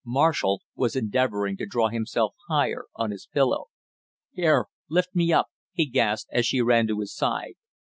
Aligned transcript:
Marshall 0.03 0.63
was 0.75 0.95
endeavoring 0.95 1.55
to 1.55 1.67
draw 1.67 1.87
himself 1.87 2.33
higher 2.47 2.85
on 2.95 3.11
his 3.11 3.27
pillow. 3.27 3.65
"Here 4.31 4.65
lift 4.89 5.13
me 5.13 5.31
up" 5.31 5.49
he 5.73 5.85
gasped, 5.85 6.31
as 6.33 6.47
she 6.47 6.59
ran 6.59 6.87
to 6.87 7.01
his 7.01 7.13
side. 7.15 7.53